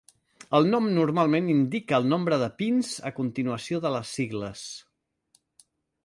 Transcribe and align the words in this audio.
El 0.59 0.67
nom 0.69 0.85
normalment 0.93 1.49
indica 1.55 1.99
el 2.01 2.07
nombre 2.13 2.39
de 2.43 2.47
pins 2.61 2.93
a 3.09 3.11
continuació 3.19 3.83
de 3.83 3.91
les 3.97 4.15
sigles. 4.21 4.65